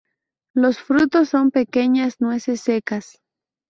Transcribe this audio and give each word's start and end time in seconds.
Los 0.55 0.79
frutos 0.79 1.29
son 1.29 1.51
pequeñas 1.51 2.15
nueces 2.21 2.61
secas. 2.61 3.19